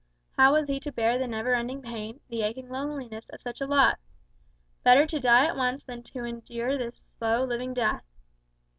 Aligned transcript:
How 0.35 0.53
was 0.53 0.67
he 0.67 0.79
to 0.79 0.91
bear 0.91 1.19
the 1.19 1.27
never 1.27 1.53
ending 1.53 1.83
pain, 1.83 2.21
the 2.27 2.41
aching 2.41 2.69
loneliness, 2.69 3.29
of 3.29 3.39
such 3.39 3.61
a 3.61 3.67
lot? 3.67 3.99
Better 4.81 5.05
to 5.05 5.19
die 5.19 5.45
at 5.45 5.55
once 5.55 5.83
than 5.83 6.01
to 6.01 6.23
endure 6.25 6.75
this 6.75 7.03
slow, 7.19 7.43
living 7.45 7.75
death. 7.75 8.01